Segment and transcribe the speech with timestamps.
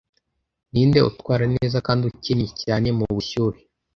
[0.71, 3.59] Ninde utwara neza kandi ukennye cyane mubushyuhe